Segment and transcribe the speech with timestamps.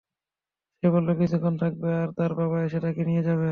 [0.83, 3.49] সে বলল সে কিছুক্ষণ থাকবে আর তার বাবা এসে তাকে নিয়ে যাবে।